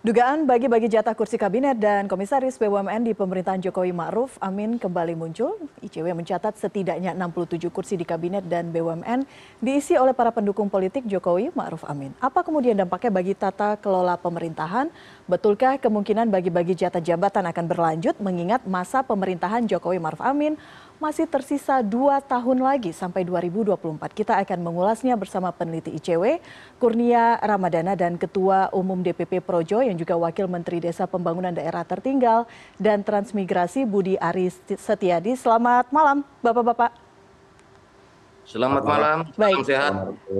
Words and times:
Dugaan 0.00 0.48
bagi-bagi 0.48 0.88
jatah 0.88 1.12
kursi 1.12 1.36
kabinet 1.36 1.76
dan 1.76 2.08
komisaris 2.08 2.56
BUMN 2.56 3.04
di 3.04 3.12
pemerintahan 3.12 3.60
Jokowi 3.60 3.92
Ma'ruf 3.92 4.40
Amin 4.40 4.80
kembali 4.80 5.12
muncul. 5.12 5.60
ICW 5.84 6.16
mencatat 6.16 6.56
setidaknya 6.56 7.12
67 7.12 7.68
kursi 7.68 8.00
di 8.00 8.08
kabinet 8.08 8.48
dan 8.48 8.72
BUMN 8.72 9.28
diisi 9.60 10.00
oleh 10.00 10.16
para 10.16 10.32
pendukung 10.32 10.72
politik 10.72 11.04
Jokowi 11.04 11.52
Ma'ruf 11.52 11.84
Amin. 11.84 12.16
Apa 12.16 12.40
kemudian 12.40 12.80
dampaknya 12.80 13.12
bagi 13.12 13.36
tata 13.36 13.76
kelola 13.76 14.16
pemerintahan? 14.16 14.88
Betulkah 15.28 15.76
kemungkinan 15.76 16.32
bagi-bagi 16.32 16.80
jatah 16.80 17.04
jabatan 17.04 17.44
akan 17.52 17.64
berlanjut 17.68 18.16
mengingat 18.24 18.64
masa 18.64 19.04
pemerintahan 19.04 19.68
Jokowi 19.68 20.00
Ma'ruf 20.00 20.24
Amin 20.24 20.56
masih 21.00 21.24
tersisa 21.24 21.80
dua 21.80 22.20
tahun 22.20 22.60
lagi 22.60 22.92
sampai 22.92 23.24
2024. 23.24 23.96
Kita 24.12 24.36
akan 24.36 24.58
mengulasnya 24.60 25.16
bersama 25.16 25.48
peneliti 25.48 25.96
ICW, 25.96 26.38
Kurnia 26.76 27.40
Ramadana 27.40 27.96
dan 27.96 28.20
Ketua 28.20 28.68
Umum 28.76 29.00
DPP 29.00 29.40
Projo 29.40 29.80
yang 29.80 29.96
juga 29.96 30.20
Wakil 30.20 30.46
Menteri 30.46 30.78
Desa 30.84 31.08
Pembangunan 31.08 31.56
Daerah 31.56 31.88
Tertinggal 31.88 32.44
dan 32.76 33.00
Transmigrasi 33.00 33.88
Budi 33.88 34.20
Aris 34.20 34.60
Setiadi. 34.68 35.34
Selamat 35.34 35.88
malam 35.88 36.20
Bapak-Bapak. 36.44 37.09
Selamat 38.48 38.82
malam, 38.82 39.18
Baik. 39.36 39.62
salam 39.62 39.68
sehat. 39.68 39.92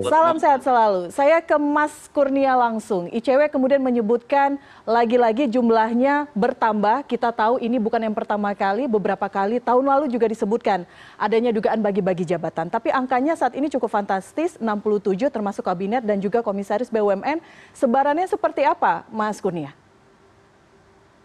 Salam 0.09 0.35
sehat 0.41 0.61
selalu. 0.65 1.01
Saya 1.13 1.37
ke 1.37 1.53
Mas 1.61 2.09
Kurnia 2.09 2.57
langsung. 2.57 3.05
ICW 3.13 3.45
kemudian 3.53 3.77
menyebutkan 3.77 4.57
lagi-lagi 4.89 5.45
jumlahnya 5.45 6.25
bertambah. 6.33 7.05
Kita 7.05 7.29
tahu 7.29 7.61
ini 7.61 7.77
bukan 7.77 8.01
yang 8.01 8.17
pertama 8.17 8.57
kali, 8.57 8.89
beberapa 8.89 9.29
kali 9.29 9.61
tahun 9.61 9.85
lalu 9.85 10.05
juga 10.09 10.25
disebutkan 10.25 10.83
adanya 11.13 11.53
dugaan 11.53 11.77
bagi-bagi 11.79 12.25
jabatan. 12.25 12.73
Tapi 12.73 12.89
angkanya 12.89 13.37
saat 13.37 13.53
ini 13.53 13.69
cukup 13.69 13.93
fantastis, 13.93 14.57
67 14.57 15.29
termasuk 15.29 15.61
kabinet 15.61 16.01
dan 16.01 16.17
juga 16.17 16.41
komisaris 16.41 16.89
BUMN. 16.89 17.37
Sebarannya 17.77 18.25
seperti 18.25 18.65
apa, 18.65 19.05
Mas 19.13 19.37
Kurnia? 19.37 19.77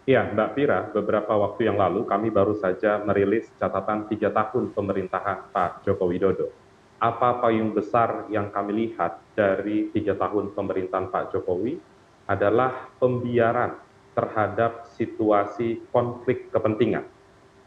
Ya, 0.07 0.23
Mbak 0.23 0.49
Pira, 0.55 0.87
beberapa 0.93 1.35
waktu 1.35 1.67
yang 1.67 1.75
lalu 1.75 2.07
kami 2.07 2.31
baru 2.31 2.55
saja 2.55 3.01
merilis 3.03 3.49
catatan 3.59 4.07
tiga 4.07 4.31
tahun 4.31 4.71
pemerintahan 4.71 5.51
Pak 5.51 5.83
Joko 5.83 6.07
Widodo 6.07 6.66
apa 6.97 7.45
payung 7.45 7.77
besar 7.77 8.25
yang 8.33 8.49
kami 8.49 8.89
lihat 8.89 9.21
dari 9.37 9.93
tiga 9.93 10.17
tahun 10.17 10.57
pemerintahan 10.57 11.13
Pak 11.13 11.29
Jokowi 11.29 11.77
adalah 12.25 12.89
pembiaran 12.97 13.77
terhadap 14.17 14.89
situasi 14.97 15.85
konflik 15.93 16.49
kepentingan. 16.49 17.05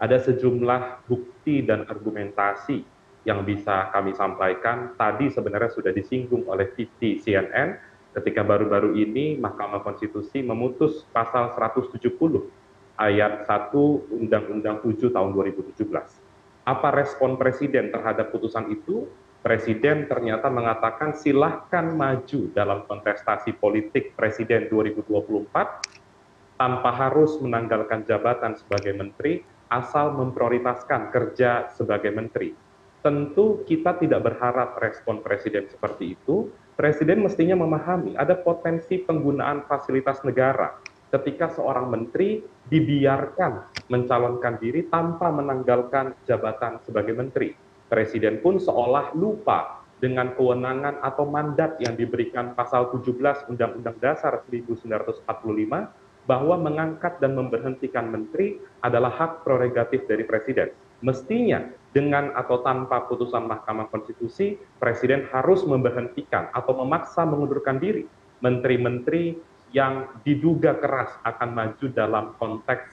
Ada 0.03 0.19
sejumlah 0.27 1.07
bukti 1.07 1.63
dan 1.63 1.87
argumentasi 1.87 2.83
yang 3.23 3.47
bisa 3.47 3.95
kami 3.95 4.19
sampaikan. 4.19 4.99
Tadi 4.99 5.31
sebenarnya 5.31 5.71
sudah 5.71 5.95
disinggung 5.95 6.51
oleh 6.51 6.67
TV 6.75 7.23
CNN 7.23 7.79
ketika 8.19 8.43
baru-baru 8.43 8.99
ini 8.99 9.39
Mahkamah 9.39 9.87
Konstitusi 9.87 10.43
memutus 10.43 11.07
pasal 11.15 11.55
170 11.55 12.03
ayat 12.99 13.47
1 13.47 13.71
Undang-Undang 14.11 14.83
7 14.83 15.15
tahun 15.15 15.31
2017 15.39 16.31
apa 16.71 16.89
respon 16.93 17.35
presiden 17.41 17.89
terhadap 17.89 18.31
putusan 18.31 18.69
itu? 18.71 19.09
Presiden 19.41 20.05
ternyata 20.05 20.53
mengatakan 20.53 21.17
silahkan 21.17 21.97
maju 21.97 22.53
dalam 22.53 22.85
kontestasi 22.85 23.57
politik 23.57 24.13
presiden 24.13 24.69
2024 24.69 26.61
tanpa 26.61 26.91
harus 26.93 27.41
menanggalkan 27.41 28.05
jabatan 28.05 28.53
sebagai 28.53 28.93
menteri 28.93 29.41
asal 29.73 30.13
memprioritaskan 30.13 31.09
kerja 31.09 31.73
sebagai 31.73 32.13
menteri. 32.13 32.53
Tentu 33.01 33.65
kita 33.65 33.97
tidak 33.97 34.29
berharap 34.29 34.77
respon 34.77 35.25
presiden 35.25 35.73
seperti 35.73 36.21
itu. 36.21 36.53
Presiden 36.77 37.25
mestinya 37.25 37.57
memahami 37.57 38.21
ada 38.21 38.37
potensi 38.37 39.01
penggunaan 39.01 39.65
fasilitas 39.65 40.21
negara 40.21 40.69
ketika 41.09 41.49
seorang 41.49 41.89
menteri 41.89 42.45
dibiarkan 42.69 43.89
mencalonkan 43.89 44.61
diri 44.61 44.85
tanpa 44.93 45.33
menanggalkan 45.33 46.13
jabatan 46.29 46.77
sebagai 46.85 47.17
menteri. 47.17 47.70
Presiden 47.91 48.39
pun 48.39 48.63
seolah 48.63 49.11
lupa 49.19 49.83
dengan 49.99 50.33
kewenangan 50.33 51.03
atau 51.03 51.27
mandat 51.27 51.77
yang 51.83 51.99
diberikan 51.99 52.55
pasal 52.55 52.89
17 52.95 53.51
Undang-Undang 53.51 53.99
Dasar 53.99 54.41
1945 54.47 55.27
bahwa 56.25 56.57
mengangkat 56.57 57.19
dan 57.19 57.35
memberhentikan 57.35 58.07
menteri 58.09 58.63
adalah 58.81 59.11
hak 59.11 59.43
prerogatif 59.43 60.07
dari 60.07 60.23
presiden. 60.23 60.71
Mestinya 61.03 61.67
dengan 61.91 62.31
atau 62.39 62.63
tanpa 62.63 63.11
putusan 63.11 63.51
Mahkamah 63.51 63.91
Konstitusi, 63.91 64.55
presiden 64.79 65.27
harus 65.35 65.67
memberhentikan 65.67 66.53
atau 66.55 66.79
memaksa 66.79 67.27
mengundurkan 67.27 67.83
diri 67.83 68.07
menteri-menteri 68.39 69.35
yang 69.75 70.07
diduga 70.23 70.79
keras 70.79 71.11
akan 71.27 71.51
maju 71.51 71.87
dalam 71.91 72.25
konteks 72.39 72.87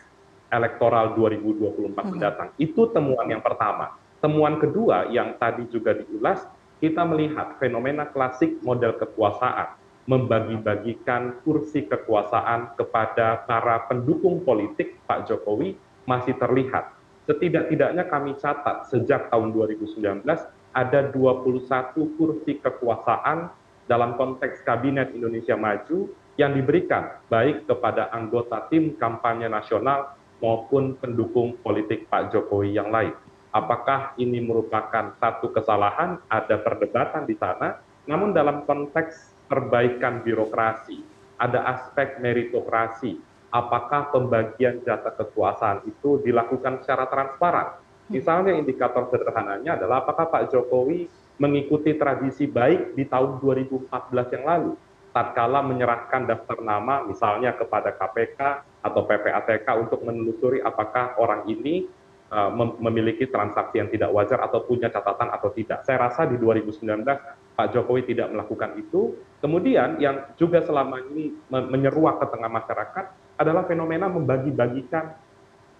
elektoral 0.49 1.13
2024 1.13 1.93
hmm. 1.93 2.07
mendatang. 2.09 2.49
Itu 2.55 2.89
temuan 2.89 3.27
yang 3.27 3.43
pertama. 3.43 3.93
Temuan 4.17 4.57
kedua 4.57 5.13
yang 5.13 5.37
tadi 5.37 5.69
juga 5.69 5.93
diulas, 5.93 6.41
kita 6.81 7.05
melihat 7.05 7.57
fenomena 7.61 8.09
klasik 8.09 8.57
model 8.65 8.97
kekuasaan, 8.97 9.77
membagi-bagikan 10.09 11.41
kursi 11.45 11.85
kekuasaan 11.85 12.73
kepada 12.77 13.45
para 13.45 13.85
pendukung 13.85 14.41
politik 14.41 14.97
Pak 15.05 15.29
Jokowi 15.29 15.77
masih 16.09 16.33
terlihat. 16.37 16.97
Setidak-tidaknya 17.29 18.07
kami 18.07 18.39
catat 18.39 18.87
sejak 18.87 19.27
tahun 19.27 19.51
2019 19.51 20.23
ada 20.71 20.99
21 21.11 21.93
kursi 22.15 22.57
kekuasaan 22.57 23.51
dalam 23.85 24.15
konteks 24.15 24.63
Kabinet 24.63 25.11
Indonesia 25.11 25.59
Maju 25.59 26.07
yang 26.37 26.53
diberikan 26.53 27.17
baik 27.27 27.65
kepada 27.65 28.13
anggota 28.13 28.69
tim 28.69 28.93
kampanye 28.95 29.49
nasional 29.49 30.13
maupun 30.37 30.93
pendukung 31.01 31.57
politik 31.59 32.05
Pak 32.07 32.29
Jokowi 32.31 32.77
yang 32.77 32.93
lain. 32.93 33.26
Apakah 33.51 34.13
ini 34.19 34.43
merupakan 34.43 35.15
satu 35.17 35.49
kesalahan? 35.55 36.19
Ada 36.27 36.59
perdebatan 36.61 37.23
di 37.23 37.35
sana. 37.39 37.79
Namun 38.07 38.31
dalam 38.35 38.63
konteks 38.63 39.35
perbaikan 39.47 40.23
birokrasi, 40.23 41.03
ada 41.39 41.63
aspek 41.75 42.19
meritokrasi. 42.19 43.19
Apakah 43.47 44.11
pembagian 44.11 44.83
jatah 44.83 45.15
kekuasaan 45.15 45.87
itu 45.87 46.19
dilakukan 46.19 46.83
secara 46.83 47.07
transparan? 47.07 47.79
Misalnya 48.11 48.55
indikator 48.55 49.07
sederhananya 49.07 49.79
adalah 49.79 50.03
apakah 50.03 50.27
Pak 50.27 50.51
Jokowi 50.51 51.07
mengikuti 51.39 51.95
tradisi 51.95 52.47
baik 52.47 52.95
di 52.95 53.07
tahun 53.07 53.39
2014 53.39 54.35
yang 54.35 54.45
lalu 54.47 54.71
tatkala 55.17 55.65
menyerahkan 55.65 56.29
daftar 56.29 56.61
nama 56.61 57.01
misalnya 57.01 57.57
kepada 57.57 57.89
KPK 57.89 58.39
atau 58.85 59.01
PPATK 59.01 59.67
untuk 59.81 60.05
menelusuri 60.05 60.61
apakah 60.61 61.17
orang 61.17 61.49
ini 61.49 61.89
memiliki 62.83 63.23
transaksi 63.31 63.79
yang 63.79 63.87
tidak 63.87 64.11
wajar 64.11 64.43
atau 64.43 64.67
punya 64.67 64.91
catatan 64.91 65.31
atau 65.31 65.47
tidak. 65.55 65.87
Saya 65.87 66.11
rasa 66.11 66.27
di 66.27 66.35
2019 66.35 67.07
Pak 67.55 67.67
Jokowi 67.71 68.03
tidak 68.03 68.35
melakukan 68.35 68.75
itu. 68.75 69.15
Kemudian 69.39 69.95
yang 70.03 70.27
juga 70.35 70.59
selama 70.59 70.99
ini 71.07 71.31
menyeruak 71.47 72.19
ke 72.19 72.25
tengah 72.27 72.51
masyarakat 72.51 73.05
adalah 73.39 73.63
fenomena 73.63 74.11
membagi-bagikan 74.11 75.15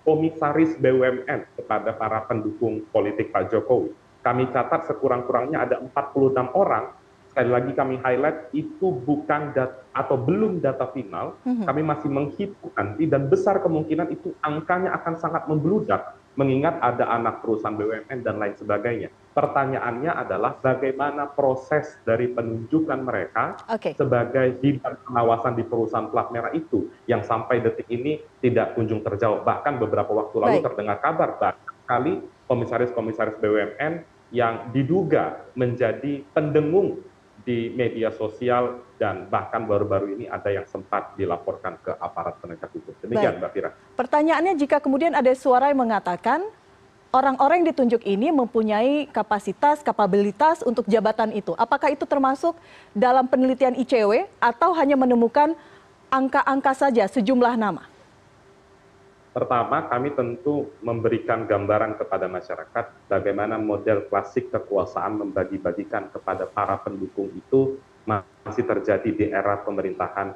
komisaris 0.07 0.79
BUMN 0.79 1.59
kepada 1.59 1.91
para 1.99 2.23
pendukung 2.23 2.87
politik 2.95 3.35
Pak 3.35 3.51
Jokowi. 3.51 3.91
Kami 4.23 4.47
catat 4.55 4.87
sekurang-kurangnya 4.87 5.67
ada 5.67 5.75
46 5.83 6.31
orang 6.55 6.95
sekali 7.37 7.53
lagi 7.53 7.71
kami 7.77 8.01
highlight 8.01 8.49
itu 8.57 8.97
bukan 9.05 9.53
data 9.53 9.85
atau 9.93 10.17
belum 10.17 10.57
data 10.57 10.89
final, 10.89 11.37
mm-hmm. 11.45 11.69
kami 11.69 11.81
masih 11.85 12.09
menghitung 12.09 12.73
nanti 12.73 13.05
dan 13.05 13.29
besar 13.29 13.61
kemungkinan 13.61 14.09
itu 14.09 14.33
angkanya 14.41 14.97
akan 14.97 15.21
sangat 15.21 15.45
membludak 15.45 16.16
mengingat 16.37 16.77
ada 16.79 17.09
anak 17.09 17.41
perusahaan 17.41 17.73
BUMN 17.73 18.21
dan 18.21 18.37
lain 18.37 18.53
sebagainya. 18.53 19.09
Pertanyaannya 19.33 20.11
adalah 20.13 20.53
bagaimana 20.57 21.29
proses 21.29 21.97
dari 22.05 22.29
penunjukan 22.29 23.01
mereka 23.01 23.57
okay. 23.65 23.97
sebagai 23.97 24.57
bidang 24.61 25.01
pengawasan 25.05 25.57
di 25.57 25.65
perusahaan 25.65 26.09
plat 26.09 26.29
merah 26.29 26.53
itu 26.53 26.89
yang 27.09 27.25
sampai 27.25 27.61
detik 27.61 27.89
ini 27.89 28.21
tidak 28.41 28.77
kunjung 28.77 29.01
terjawab. 29.01 29.41
Bahkan 29.45 29.81
beberapa 29.81 30.13
waktu 30.13 30.35
lalu 30.37 30.57
Baik. 30.61 30.65
terdengar 30.69 30.97
kabar 31.01 31.29
bahkan 31.41 31.73
kali 31.89 32.13
komisaris-komisaris 32.45 33.37
BUMN 33.41 34.05
yang 34.29 34.69
diduga 34.75 35.47
menjadi 35.55 36.21
pendengung 36.35 37.01
di 37.47 37.71
media 37.71 38.11
sosial 38.11 38.83
dan 38.99 39.31
bahkan 39.31 39.63
baru-baru 39.63 40.19
ini 40.19 40.25
ada 40.27 40.51
yang 40.51 40.67
sempat 40.67 41.15
dilaporkan 41.15 41.79
ke 41.79 41.95
aparat 41.95 42.35
penegak 42.43 42.67
hukum. 42.75 42.91
Demikian 42.99 43.39
Mbak 43.39 43.51
Fira. 43.55 43.71
Pertanyaannya 43.95 44.59
jika 44.59 44.83
kemudian 44.83 45.15
ada 45.15 45.31
suara 45.31 45.71
yang 45.71 45.79
mengatakan 45.79 46.43
orang-orang 47.15 47.63
yang 47.63 47.71
ditunjuk 47.71 48.03
ini 48.03 48.35
mempunyai 48.35 49.07
kapasitas, 49.15 49.79
kapabilitas 49.79 50.59
untuk 50.67 50.83
jabatan 50.91 51.31
itu. 51.31 51.55
Apakah 51.55 51.95
itu 51.95 52.03
termasuk 52.03 52.59
dalam 52.91 53.31
penelitian 53.31 53.79
ICW 53.79 54.27
atau 54.43 54.75
hanya 54.75 54.99
menemukan 54.99 55.55
angka-angka 56.11 56.75
saja 56.75 57.07
sejumlah 57.07 57.55
nama? 57.55 57.87
Pertama, 59.37 59.85
kami 59.85 60.17
tentu 60.17 60.73
memberikan 60.81 61.45
gambaran 61.45 61.93
kepada 62.01 62.25
masyarakat 62.25 63.05
bagaimana 63.05 63.61
model 63.61 64.09
klasik 64.09 64.49
kekuasaan 64.49 65.21
membagi-bagikan 65.21 66.09
kepada 66.09 66.49
para 66.49 66.81
pendukung 66.81 67.29
itu 67.29 67.77
masih 68.09 68.65
terjadi 68.65 69.05
di 69.13 69.29
era 69.29 69.61
pemerintahan 69.61 70.33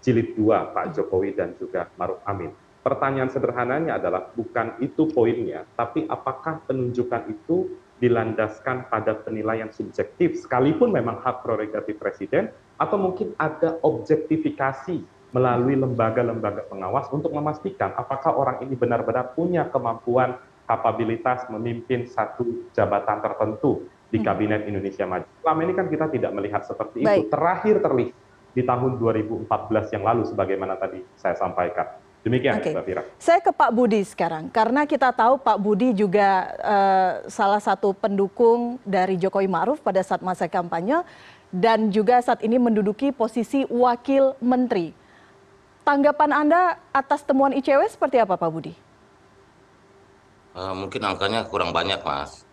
jilid 0.00 0.32
dua 0.32 0.64
Pak 0.72 0.96
Jokowi 0.96 1.36
dan 1.36 1.60
juga 1.60 1.92
Maruf 2.00 2.24
Amin. 2.24 2.48
Pertanyaan 2.80 3.28
sederhananya 3.28 4.00
adalah 4.00 4.32
bukan 4.32 4.80
itu 4.80 5.04
poinnya, 5.12 5.68
tapi 5.76 6.08
apakah 6.08 6.64
penunjukan 6.64 7.28
itu 7.28 7.76
dilandaskan 8.00 8.88
pada 8.88 9.12
penilaian 9.28 9.68
subjektif, 9.68 10.40
sekalipun 10.40 10.88
memang 10.88 11.20
hak 11.20 11.44
prerogatif 11.44 12.00
presiden, 12.00 12.48
atau 12.80 12.96
mungkin 12.96 13.36
ada 13.36 13.76
objektifikasi 13.84 15.17
melalui 15.32 15.76
lembaga-lembaga 15.76 16.64
pengawas 16.72 17.08
untuk 17.12 17.28
memastikan 17.36 17.92
apakah 17.96 18.32
orang 18.32 18.64
ini 18.64 18.72
benar-benar 18.72 19.36
punya 19.36 19.68
kemampuan 19.68 20.40
kapabilitas 20.64 21.48
memimpin 21.52 22.08
satu 22.08 22.68
jabatan 22.72 23.20
tertentu 23.24 23.88
di 24.08 24.20
Kabinet 24.24 24.64
Indonesia 24.64 25.04
Maju. 25.04 25.28
Selama 25.44 25.60
ini 25.64 25.72
kan 25.76 25.86
kita 25.88 26.06
tidak 26.08 26.32
melihat 26.32 26.64
seperti 26.64 27.04
Baik. 27.04 27.28
itu. 27.28 27.32
Terakhir 27.32 27.76
terlihat 27.84 28.16
di 28.56 28.62
tahun 28.64 28.96
2014 28.96 29.94
yang 29.94 30.04
lalu 30.04 30.22
sebagaimana 30.24 30.74
tadi 30.80 31.04
saya 31.20 31.36
sampaikan. 31.36 32.00
Demikian 32.26 32.58
Oke. 32.58 32.74
Mbak 32.74 32.84
Fira. 32.84 33.02
Saya 33.16 33.40
ke 33.40 33.54
Pak 33.54 33.70
Budi 33.70 34.02
sekarang, 34.02 34.50
karena 34.50 34.82
kita 34.84 35.14
tahu 35.14 35.38
Pak 35.38 35.58
Budi 35.62 35.94
juga 35.94 36.50
eh, 36.58 37.12
salah 37.30 37.62
satu 37.62 37.94
pendukung 37.94 38.82
dari 38.82 39.14
Jokowi 39.14 39.46
Ma'ruf 39.46 39.78
pada 39.78 40.02
saat 40.02 40.18
masa 40.20 40.50
kampanye 40.50 41.06
dan 41.54 41.88
juga 41.94 42.18
saat 42.20 42.42
ini 42.42 42.58
menduduki 42.58 43.14
posisi 43.14 43.62
wakil 43.70 44.34
menteri. 44.42 44.97
Tanggapan 45.88 46.36
Anda 46.36 46.76
atas 46.92 47.24
temuan 47.24 47.56
ICW 47.56 47.88
seperti 47.88 48.20
apa 48.20 48.36
Pak 48.36 48.52
Budi? 48.52 48.76
Eh, 50.52 50.74
mungkin 50.76 51.00
angkanya 51.00 51.48
kurang 51.48 51.72
banyak, 51.72 52.04
Mas. 52.04 52.44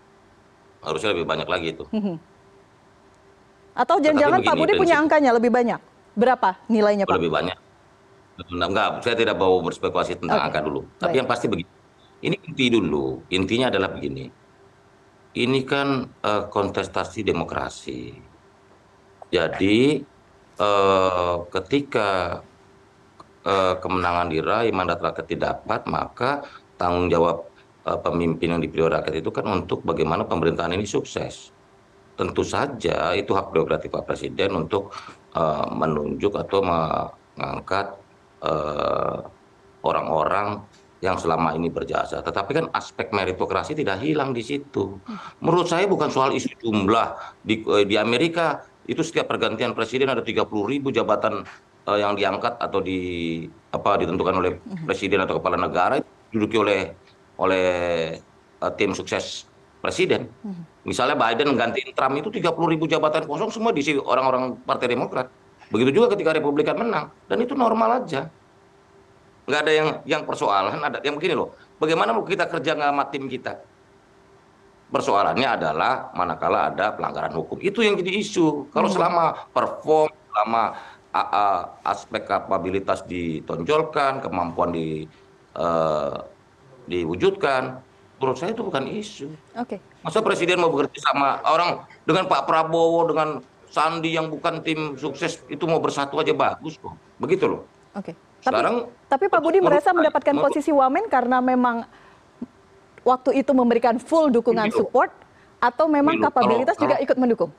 Harusnya 0.80 1.12
lebih 1.12 1.28
banyak 1.28 1.44
lagi 1.44 1.76
itu. 1.76 1.84
Atau 3.76 4.00
jangan-jangan 4.00 4.40
Pak 4.40 4.56
Budi 4.56 4.80
punya 4.80 5.04
angkanya 5.04 5.36
lebih 5.36 5.52
banyak? 5.52 5.84
Berapa 6.16 6.56
nilainya 6.72 7.04
Pak? 7.04 7.12
Lebih 7.20 7.28
banyak. 7.28 7.58
Enggak, 8.56 9.04
saya 9.04 9.20
tidak 9.20 9.36
mau 9.36 9.60
berspekulasi 9.60 10.16
tentang 10.16 10.40
Oke, 10.40 10.48
angka 10.48 10.60
dulu. 10.64 10.88
Tapi 10.96 11.12
baik. 11.12 11.20
yang 11.20 11.28
pasti 11.28 11.46
begini. 11.52 11.72
Ini 12.24 12.36
inti 12.40 12.66
dulu. 12.72 13.20
Intinya 13.36 13.68
adalah 13.68 13.92
begini. 13.92 14.32
Ini 15.36 15.60
kan 15.68 16.08
eh, 16.24 16.44
kontestasi 16.48 17.20
demokrasi. 17.28 18.16
Jadi 19.28 20.00
eh, 20.56 21.36
ketika 21.52 22.40
kemenangan 23.78 24.28
diraih, 24.34 24.74
mandat 24.74 25.00
rakyat 25.06 25.28
didapat, 25.30 25.86
maka 25.86 26.42
tanggung 26.82 27.08
jawab 27.08 27.46
eh, 27.86 28.00
pemimpin 28.00 28.58
yang 28.58 28.62
dipilih 28.62 28.90
rakyat 28.92 29.22
itu 29.22 29.30
kan 29.32 29.46
untuk 29.48 29.86
bagaimana 29.86 30.26
pemerintahan 30.28 30.74
ini 30.76 30.88
sukses. 30.88 31.54
Tentu 32.16 32.48
saja 32.48 33.12
itu 33.12 33.36
hak 33.36 33.52
prerogatif 33.52 33.92
Pak 33.92 34.08
Presiden 34.08 34.56
untuk 34.56 34.92
eh, 35.36 35.68
menunjuk 35.72 36.34
atau 36.36 36.60
mengangkat 36.64 37.96
eh, 38.44 39.18
orang-orang 39.86 40.66
yang 41.04 41.22
selama 41.22 41.54
ini 41.54 41.70
berjasa. 41.70 42.26
Tetapi 42.26 42.52
kan 42.56 42.66
aspek 42.74 43.14
meritokrasi 43.14 43.78
tidak 43.78 44.02
hilang 44.02 44.34
di 44.34 44.42
situ. 44.42 44.98
Menurut 45.44 45.70
saya 45.70 45.86
bukan 45.86 46.10
soal 46.10 46.34
isu 46.34 46.50
jumlah. 46.58 47.38
Di, 47.46 47.62
eh, 47.62 47.86
di 47.86 47.96
Amerika 48.00 48.66
itu 48.86 49.02
setiap 49.02 49.30
pergantian 49.30 49.74
presiden 49.74 50.10
ada 50.10 50.22
30 50.22 50.46
ribu 50.66 50.90
jabatan 50.90 51.46
eh, 51.46 51.65
yang 51.94 52.18
diangkat 52.18 52.58
atau 52.58 52.82
di 52.82 53.00
apa 53.70 54.02
ditentukan 54.02 54.36
oleh 54.42 54.58
presiden 54.90 55.22
atau 55.22 55.38
kepala 55.38 55.54
negara 55.54 56.02
itu 56.02 56.10
diduduki 56.34 56.58
oleh 56.58 56.82
oleh 57.38 57.68
eh, 58.64 58.72
tim 58.74 58.98
sukses 58.98 59.46
presiden. 59.86 60.26
Misalnya 60.82 61.14
Biden 61.14 61.54
gantiin 61.54 61.94
Trump 61.94 62.18
itu 62.18 62.34
30 62.34 62.74
ribu 62.74 62.90
jabatan 62.90 63.30
kosong 63.30 63.54
semua 63.54 63.70
diisi 63.70 63.94
orang-orang 63.94 64.58
Partai 64.66 64.90
Demokrat. 64.90 65.30
Begitu 65.70 66.02
juga 66.02 66.18
ketika 66.18 66.34
Republikan 66.34 66.78
menang 66.82 67.14
dan 67.30 67.38
itu 67.38 67.54
normal 67.54 68.02
aja. 68.02 68.30
Nggak 69.46 69.62
ada 69.62 69.72
yang 69.74 69.90
yang 70.10 70.22
persoalan 70.26 70.82
ada 70.82 70.98
yang 71.06 71.14
begini 71.14 71.38
loh. 71.38 71.54
Bagaimana 71.78 72.18
mau 72.18 72.26
kita 72.26 72.50
kerja 72.50 72.74
nggak 72.74 72.90
sama 72.90 73.04
tim 73.14 73.30
kita? 73.30 73.62
Persoalannya 74.90 75.50
adalah 75.50 76.14
manakala 76.18 76.74
ada 76.74 76.94
pelanggaran 76.94 77.34
hukum. 77.34 77.58
Itu 77.62 77.82
yang 77.82 77.98
jadi 77.98 78.22
isu. 78.22 78.70
Kalau 78.70 78.90
selama 78.90 79.50
perform, 79.50 80.14
selama 80.30 80.78
aspek 81.86 82.28
kapabilitas 82.28 83.08
ditonjolkan, 83.08 84.20
kemampuan 84.20 84.76
di 84.76 85.08
eh, 85.56 86.16
diwujudkan, 86.86 87.82
menurut 88.20 88.38
saya 88.38 88.52
itu 88.54 88.64
bukan 88.64 88.86
isu. 88.86 89.28
Oke. 89.58 89.82
Masa 90.06 90.22
presiden 90.22 90.62
mau 90.62 90.72
bekerja 90.72 91.02
sama 91.12 91.42
orang 91.48 91.84
dengan 92.06 92.30
Pak 92.30 92.46
Prabowo 92.46 93.10
dengan 93.10 93.30
Sandi 93.72 94.16
yang 94.16 94.32
bukan 94.32 94.64
tim 94.64 94.96
sukses 94.96 95.44
itu 95.52 95.66
mau 95.68 95.82
bersatu 95.84 96.16
aja 96.22 96.32
bagus 96.32 96.80
kok. 96.80 96.96
Begitu 97.20 97.50
loh. 97.50 97.62
Oke. 97.98 98.16
Tapi, 98.46 98.54
Sekarang 98.54 98.76
tapi 99.10 99.26
Pak 99.26 99.42
Budi 99.42 99.58
merasa 99.58 99.90
mendapatkan 99.90 100.36
posisi 100.38 100.70
wamen 100.70 101.10
karena 101.10 101.42
memang 101.42 101.82
waktu 103.02 103.42
itu 103.42 103.52
memberikan 103.58 103.98
full 103.98 104.30
dukungan 104.30 104.70
support 104.70 105.10
atau 105.58 105.90
memang 105.90 106.22
kapabilitas 106.22 106.78
juga 106.78 107.02
ikut 107.02 107.18
mendukung? 107.18 107.50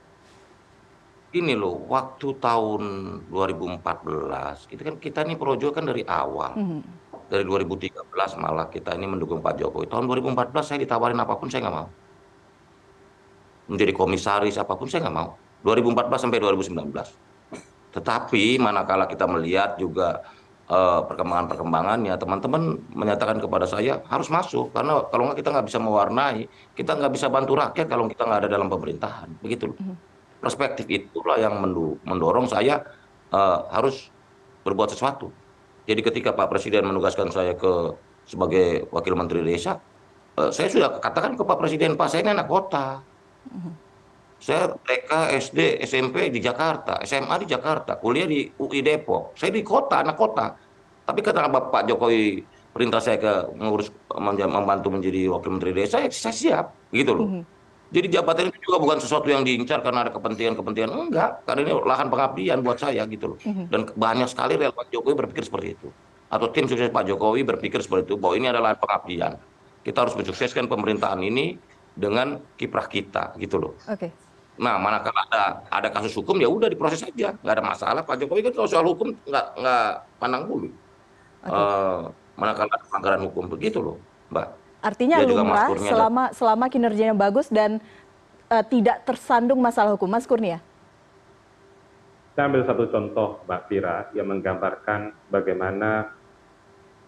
Ini 1.36 1.52
loh, 1.52 1.84
waktu 1.92 2.40
tahun 2.40 2.82
2014, 3.28 4.72
itu 4.72 4.80
kan 4.80 4.96
kita 4.96 5.20
ini 5.28 5.36
projo 5.36 5.68
kan 5.68 5.84
dari 5.84 6.00
awal. 6.08 6.56
Mhm. 6.56 6.80
Dari 7.28 7.44
2013 7.44 8.40
malah 8.40 8.72
kita 8.72 8.96
ini 8.96 9.04
mendukung 9.04 9.44
Pak 9.44 9.60
Jokowi. 9.60 9.84
Tahun 9.84 10.08
2014 10.08 10.64
saya 10.64 10.80
ditawarin 10.80 11.20
apa 11.20 11.36
pun 11.36 11.52
saya 11.52 11.68
nggak 11.68 11.76
mau. 11.76 11.88
Menjadi 13.68 13.92
komisaris 13.92 14.56
apa 14.56 14.72
pun 14.80 14.88
saya 14.88 15.04
nggak 15.04 15.16
mau. 15.18 15.36
2014 15.60 16.24
sampai 16.24 16.40
2019. 16.40 17.12
Tetapi 17.92 18.56
manakala 18.56 19.04
kita 19.04 19.28
melihat 19.28 19.76
juga 19.76 20.24
eh, 20.70 21.00
perkembangan-perkembangannya, 21.04 22.14
teman-teman 22.16 22.80
menyatakan 22.96 23.42
kepada 23.42 23.68
saya 23.68 24.00
harus 24.08 24.32
masuk 24.32 24.72
karena 24.72 25.04
kalau 25.10 25.28
nggak 25.28 25.38
kita 25.42 25.52
nggak 25.52 25.66
bisa 25.68 25.78
mewarnai, 25.82 26.48
kita 26.72 26.96
nggak 26.96 27.12
bisa 27.12 27.26
bantu 27.28 27.58
rakyat 27.60 27.86
kalau 27.90 28.08
kita 28.08 28.22
nggak 28.24 28.40
ada 28.46 28.50
dalam 28.50 28.72
pemerintahan, 28.72 29.28
begitu 29.44 29.74
loh. 29.74 29.78
Perspektif 30.46 30.86
itulah 30.86 31.34
yang 31.42 31.58
mendorong 32.06 32.46
saya 32.46 32.86
eh, 33.34 33.58
harus 33.74 34.14
berbuat 34.62 34.94
sesuatu. 34.94 35.34
Jadi 35.86 36.00
ketika 36.06 36.30
Pak 36.34 36.50
Presiden 36.50 36.86
menugaskan 36.86 37.34
saya 37.34 37.54
ke 37.58 37.94
sebagai 38.26 38.86
wakil 38.94 39.18
menteri 39.18 39.42
desa, 39.42 39.82
eh, 40.38 40.50
saya 40.54 40.70
sudah 40.70 41.02
katakan 41.02 41.34
ke 41.34 41.42
Pak 41.42 41.58
Presiden, 41.58 41.98
Pak 41.98 42.06
saya 42.06 42.22
ini 42.22 42.30
anak 42.34 42.46
kota. 42.46 43.02
Saya 44.36 44.70
TK, 44.70 45.10
SD, 45.42 45.60
SMP 45.82 46.28
di 46.30 46.38
Jakarta, 46.38 47.00
SMA 47.02 47.42
di 47.42 47.46
Jakarta, 47.50 47.96
kuliah 47.96 48.28
di 48.28 48.46
UI 48.60 48.84
Depok. 48.84 49.34
Saya 49.34 49.50
di 49.50 49.64
kota, 49.66 50.04
anak 50.04 50.14
kota. 50.14 50.54
Tapi 51.06 51.20
kata 51.24 51.46
Bapak 51.48 51.88
Jokowi 51.88 52.44
perintah 52.76 53.00
saya 53.00 53.16
ke 53.16 53.32
mengurus 53.56 53.88
membantu 54.12 54.92
menjadi 54.92 55.32
wakil 55.32 55.56
menteri 55.56 55.72
desa, 55.72 56.04
ya 56.04 56.12
saya 56.12 56.34
siap, 56.36 56.66
gitu 56.92 57.16
loh. 57.16 57.26
Jadi 57.86 58.06
jabatan 58.10 58.50
itu 58.50 58.58
juga 58.66 58.82
bukan 58.82 58.98
sesuatu 58.98 59.30
yang 59.30 59.46
diincar 59.46 59.78
karena 59.78 60.06
ada 60.06 60.10
kepentingan-kepentingan 60.10 60.90
enggak, 60.90 61.46
karena 61.46 61.60
ini 61.62 61.72
lahan 61.86 62.10
pengabdian 62.10 62.58
buat 62.66 62.82
saya 62.82 63.06
gitu 63.06 63.34
loh. 63.34 63.38
Dan 63.42 63.86
banyak 63.94 64.26
sekali 64.26 64.58
relawan 64.58 64.86
Jokowi 64.90 65.14
berpikir 65.14 65.46
seperti 65.46 65.78
itu. 65.78 65.88
Atau 66.26 66.50
tim 66.50 66.66
sukses 66.66 66.90
Pak 66.90 67.06
Jokowi 67.06 67.46
berpikir 67.46 67.78
seperti 67.78 68.10
itu 68.10 68.16
bahwa 68.18 68.34
ini 68.34 68.50
adalah 68.50 68.74
lahan 68.74 68.78
pengabdian. 68.82 69.32
Kita 69.86 70.02
harus 70.02 70.18
mensukseskan 70.18 70.66
pemerintahan 70.66 71.22
ini 71.22 71.54
dengan 71.94 72.42
kiprah 72.58 72.90
kita 72.90 73.38
gitu 73.38 73.62
loh. 73.62 73.78
Oke. 73.86 74.10
Nah, 74.56 74.80
manakala 74.80 75.22
ada 75.30 75.44
ada 75.68 75.88
kasus 75.92 76.16
hukum 76.16 76.40
ya 76.40 76.48
udah 76.48 76.66
diproses 76.66 77.04
saja, 77.04 77.36
nggak 77.38 77.54
ada 77.54 77.64
masalah. 77.64 78.02
Pak 78.02 78.18
Jokowi 78.18 78.50
kan 78.50 78.52
kalau 78.56 78.68
soal 78.68 78.88
hukum 78.88 79.14
nggak 79.14 79.46
nggak 79.62 79.86
pandang 80.18 80.42
bulu. 80.48 80.68
Eh, 81.46 82.02
manakala 82.34 82.66
ada 82.74 82.84
pelanggaran 82.90 83.22
hukum 83.30 83.44
begitu 83.46 83.78
loh, 83.78 83.96
Mbak. 84.34 84.65
Artinya 84.86 85.18
lumrah 85.26 85.74
selama 86.30 86.70
kinerjanya 86.70 87.10
bagus 87.10 87.50
dan 87.50 87.82
eh, 88.46 88.64
tidak 88.70 89.02
tersandung 89.02 89.58
masalah 89.58 89.98
hukum, 89.98 90.06
Mas 90.06 90.30
Kurnia. 90.30 90.62
Saya 92.38 92.52
ambil 92.52 92.62
satu 92.68 92.86
contoh, 92.92 93.42
Mbak 93.48 93.62
Fira, 93.66 93.96
yang 94.14 94.30
menggambarkan 94.30 95.10
bagaimana 95.32 96.14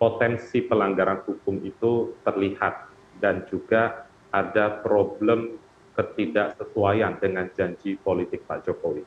potensi 0.00 0.64
pelanggaran 0.64 1.23
hukum 1.23 1.62
itu 1.62 2.16
terlihat 2.26 2.88
dan 3.20 3.44
juga 3.47 4.08
ada 4.32 4.80
problem 4.82 5.61
ketidaksesuaian 5.94 7.18
dengan 7.20 7.50
janji 7.52 8.00
politik 8.00 8.47
Pak 8.49 8.66
Jokowi. 8.66 9.04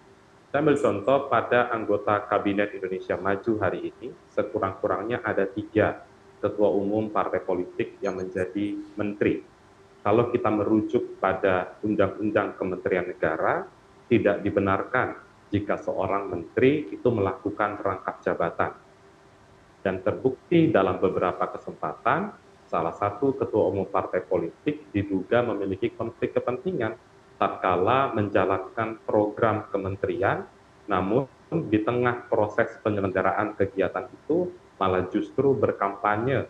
Saya 0.51 0.59
ambil 0.67 0.75
contoh 0.75 1.17
pada 1.31 1.71
anggota 1.71 2.27
Kabinet 2.27 2.75
Indonesia 2.75 3.15
Maju 3.15 3.51
hari 3.63 3.89
ini, 3.89 4.11
sekurang-kurangnya 4.35 5.23
ada 5.23 5.47
tiga 5.47 6.03
ketua 6.41 6.73
umum 6.73 7.13
partai 7.13 7.39
politik 7.45 8.01
yang 8.01 8.17
menjadi 8.17 8.75
menteri. 8.97 9.45
Kalau 10.01 10.33
kita 10.33 10.49
merujuk 10.49 11.21
pada 11.21 11.77
Undang-Undang 11.85 12.57
Kementerian 12.57 13.05
Negara, 13.05 13.69
tidak 14.09 14.41
dibenarkan 14.41 15.13
jika 15.53 15.77
seorang 15.77 16.33
menteri 16.33 16.89
itu 16.89 17.05
melakukan 17.13 17.77
rangkap 17.77 18.19
jabatan. 18.25 18.73
Dan 19.85 20.01
terbukti 20.01 20.73
dalam 20.73 20.97
beberapa 20.97 21.53
kesempatan, 21.53 22.33
salah 22.65 22.95
satu 22.97 23.37
ketua 23.37 23.69
umum 23.69 23.85
partai 23.85 24.25
politik 24.25 24.89
diduga 24.89 25.45
memiliki 25.45 25.93
konflik 25.93 26.33
kepentingan 26.33 26.97
tatkala 27.37 28.13
menjalankan 28.13 29.01
program 29.01 29.69
kementerian, 29.73 30.45
namun 30.85 31.25
di 31.67 31.81
tengah 31.81 32.29
proses 32.29 32.69
penyelenggaraan 32.85 33.57
kegiatan 33.57 34.07
itu 34.07 34.53
malah 34.81 35.05
justru 35.13 35.53
berkampanye 35.53 36.49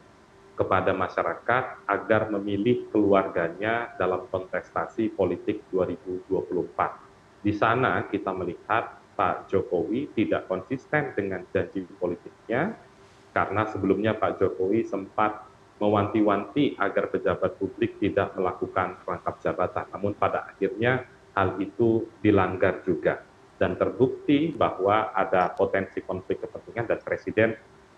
kepada 0.55 0.95
masyarakat 0.95 1.83
agar 1.83 2.31
memilih 2.31 2.87
keluarganya 2.87 3.91
dalam 3.99 4.23
kontestasi 4.31 5.11
politik 5.11 5.67
2024. 5.67 7.43
Di 7.43 7.51
sana 7.51 8.07
kita 8.07 8.31
melihat 8.31 9.03
Pak 9.19 9.51
Jokowi 9.51 10.15
tidak 10.15 10.47
konsisten 10.47 11.11
dengan 11.11 11.43
janji 11.51 11.83
politiknya 11.99 12.71
karena 13.35 13.67
sebelumnya 13.67 14.15
Pak 14.15 14.39
Jokowi 14.39 14.87
sempat 14.87 15.51
mewanti-wanti 15.83 16.79
agar 16.79 17.11
pejabat 17.11 17.57
publik 17.59 17.99
tidak 17.99 18.31
melakukan 18.37 19.01
rangkap 19.03 19.41
jabatan. 19.43 19.85
Namun 19.91 20.13
pada 20.15 20.47
akhirnya 20.47 21.03
hal 21.35 21.57
itu 21.59 22.07
dilanggar 22.21 22.85
juga 22.85 23.25
dan 23.57 23.77
terbukti 23.77 24.53
bahwa 24.53 25.09
ada 25.13 25.49
potensi 25.53 26.01
konflik 26.05 26.45
kepentingan 26.45 26.85
dan 26.85 26.99
Presiden 27.01 27.49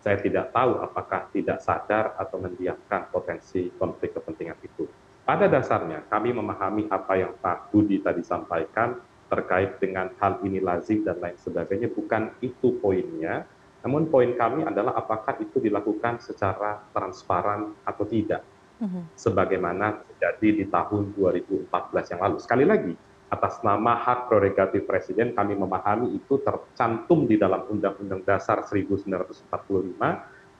saya 0.03 0.19
tidak 0.19 0.51
tahu 0.51 0.83
apakah 0.83 1.31
tidak 1.31 1.63
sadar 1.63 2.19
atau 2.19 2.35
mendiamkan 2.35 3.07
potensi 3.07 3.71
konflik 3.79 4.11
kepentingan 4.11 4.59
itu. 4.59 4.83
Pada 5.23 5.47
dasarnya 5.47 6.03
kami 6.11 6.35
memahami 6.35 6.91
apa 6.91 7.15
yang 7.15 7.31
Pak 7.39 7.71
Budi 7.71 8.03
tadi 8.03 8.19
sampaikan 8.19 8.99
terkait 9.31 9.79
dengan 9.79 10.11
hal 10.19 10.43
ini 10.43 10.59
lazim 10.59 11.07
dan 11.07 11.23
lain 11.23 11.39
sebagainya, 11.39 11.87
bukan 11.87 12.35
itu 12.43 12.75
poinnya. 12.83 13.47
Namun 13.79 14.11
poin 14.11 14.35
kami 14.35 14.67
adalah 14.67 14.99
apakah 14.99 15.39
itu 15.39 15.63
dilakukan 15.63 16.19
secara 16.19 16.83
transparan 16.91 17.71
atau 17.87 18.03
tidak. 18.03 18.43
Mhm. 18.83 19.15
Sebagaimana 19.15 20.03
terjadi 20.03 20.47
di 20.59 20.65
tahun 20.67 21.15
2014 21.15 22.11
yang 22.11 22.19
lalu. 22.19 22.37
Sekali 22.43 22.67
lagi, 22.67 22.93
atas 23.33 23.57
nama 23.65 23.97
hak 23.97 24.29
prerogatif 24.29 24.85
presiden 24.85 25.33
kami 25.33 25.57
memahami 25.57 26.13
itu 26.13 26.37
tercantum 26.45 27.25
di 27.25 27.41
dalam 27.41 27.65
Undang-Undang 27.65 28.21
Dasar 28.21 28.61
1945 28.69 29.49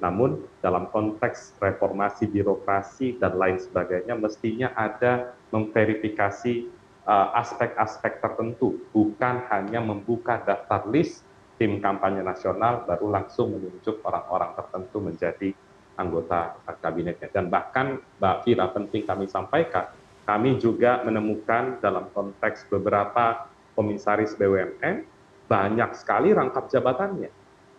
namun 0.01 0.42
dalam 0.60 0.89
konteks 0.89 1.56
reformasi 1.62 2.25
birokrasi 2.27 3.22
dan 3.22 3.38
lain 3.38 3.62
sebagainya 3.62 4.18
mestinya 4.18 4.74
ada 4.74 5.38
memverifikasi 5.53 6.68
uh, 7.06 7.38
aspek-aspek 7.39 8.20
uh, 8.20 8.22
tertentu. 8.27 8.84
Bukan 8.92 9.48
hanya 9.48 9.80
membuka 9.80 10.44
daftar 10.44 10.84
list 10.92 11.24
tim 11.56 11.80
kampanye 11.80 12.20
nasional 12.20 12.84
baru 12.84 13.13
langsung 13.13 13.56
menunjuk 13.56 14.03
orang-orang 14.03 14.51
tertentu 14.60 14.98
menjadi 15.00 15.50
anggota 15.96 16.58
kabinetnya. 16.82 17.30
Dan 17.30 17.48
bahkan 17.48 18.01
Mbak 18.20 18.38
Fira 18.44 18.65
penting 18.75 19.08
kami 19.08 19.30
sampaikan 19.32 19.88
kami 20.24 20.56
juga 20.56 21.03
menemukan 21.03 21.84
dalam 21.84 22.08
konteks 22.15 22.72
beberapa 22.72 23.51
komisaris 23.75 24.39
BUMN 24.39 25.03
banyak 25.51 25.92
sekali 26.00 26.32
rangkap 26.32 26.72
jabatannya. 26.72 27.32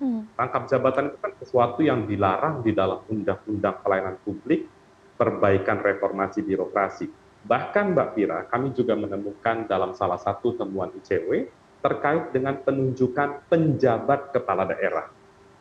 Hmm. 0.02 0.28
Rangkap 0.36 0.68
jabatan 0.68 1.14
itu 1.14 1.18
kan 1.22 1.32
sesuatu 1.40 1.80
yang 1.80 2.04
dilarang 2.04 2.60
di 2.60 2.76
dalam 2.76 3.00
undang-undang 3.08 3.80
pelayanan 3.80 4.16
publik, 4.20 4.68
perbaikan 5.16 5.80
reformasi 5.80 6.44
birokrasi. 6.44 7.06
Bahkan 7.44 7.94
Mbak 7.94 8.08
Fira, 8.18 8.38
kami 8.50 8.74
juga 8.74 8.98
menemukan 8.98 9.64
dalam 9.64 9.94
salah 9.94 10.18
satu 10.18 10.58
temuan 10.58 10.90
ICW 11.00 11.48
terkait 11.84 12.32
dengan 12.32 12.56
penunjukan 12.60 13.44
penjabat 13.48 14.32
kepala 14.32 14.64
daerah 14.64 15.13